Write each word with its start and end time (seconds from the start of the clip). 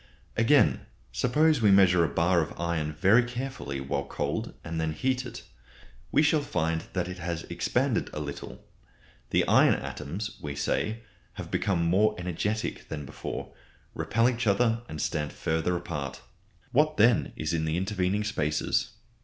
Again, 0.35 0.87
suppose 1.11 1.61
we 1.61 1.69
measure 1.69 2.03
a 2.03 2.09
bar 2.09 2.41
of 2.41 2.59
iron 2.59 2.93
very 2.93 3.21
carefully 3.21 3.79
while 3.79 4.03
cold 4.05 4.55
and 4.63 4.81
then 4.81 4.93
heat 4.93 5.27
it. 5.27 5.43
We 6.11 6.23
shall 6.23 6.41
find 6.41 6.85
that 6.93 7.07
it 7.07 7.19
has 7.19 7.43
expanded 7.51 8.09
a 8.11 8.19
little. 8.19 8.65
The 9.29 9.47
iron 9.47 9.75
atoms, 9.75 10.39
we 10.41 10.55
say, 10.55 11.03
have 11.33 11.51
become 11.51 11.85
more 11.85 12.15
energetic 12.17 12.89
than 12.89 13.05
before, 13.05 13.53
repel 13.93 14.27
each 14.27 14.47
other 14.47 14.81
and 14.89 14.99
stand 14.99 15.33
further 15.33 15.77
apart. 15.77 16.21
What 16.71 16.97
then 16.97 17.31
is 17.35 17.53
in 17.53 17.65
the 17.65 17.77
intervening 17.77 18.23
spaces? 18.23 18.93